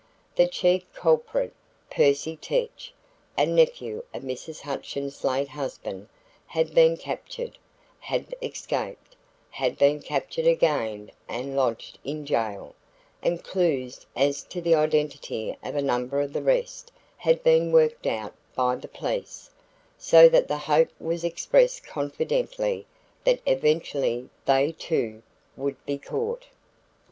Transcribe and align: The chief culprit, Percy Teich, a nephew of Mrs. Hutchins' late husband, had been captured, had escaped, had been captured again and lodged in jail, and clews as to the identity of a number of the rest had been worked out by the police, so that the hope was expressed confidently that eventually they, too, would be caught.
The 0.35 0.47
chief 0.47 0.91
culprit, 0.95 1.53
Percy 1.91 2.35
Teich, 2.35 2.91
a 3.37 3.45
nephew 3.45 4.03
of 4.15 4.23
Mrs. 4.23 4.61
Hutchins' 4.61 5.23
late 5.23 5.49
husband, 5.49 6.07
had 6.47 6.73
been 6.73 6.97
captured, 6.97 7.55
had 7.99 8.33
escaped, 8.41 9.15
had 9.51 9.77
been 9.77 10.01
captured 10.01 10.47
again 10.47 11.11
and 11.29 11.55
lodged 11.55 11.99
in 12.03 12.25
jail, 12.25 12.73
and 13.21 13.43
clews 13.43 14.03
as 14.15 14.41
to 14.45 14.59
the 14.59 14.73
identity 14.73 15.55
of 15.61 15.75
a 15.75 15.83
number 15.83 16.19
of 16.19 16.33
the 16.33 16.41
rest 16.41 16.91
had 17.17 17.43
been 17.43 17.71
worked 17.71 18.07
out 18.07 18.33
by 18.55 18.73
the 18.75 18.87
police, 18.87 19.51
so 19.99 20.27
that 20.29 20.47
the 20.47 20.57
hope 20.57 20.89
was 20.99 21.23
expressed 21.23 21.85
confidently 21.85 22.87
that 23.23 23.39
eventually 23.45 24.31
they, 24.45 24.71
too, 24.71 25.21
would 25.55 25.75
be 25.85 25.99
caught. 25.99 26.47